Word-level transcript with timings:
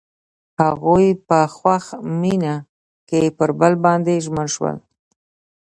هغوی 0.61 1.07
په 1.27 1.39
خوښ 1.55 1.85
مینه 2.21 2.55
کې 3.09 3.21
پر 3.37 3.49
بل 3.59 3.73
باندې 3.85 4.13
ژمن 4.25 4.47
شول. 4.55 4.75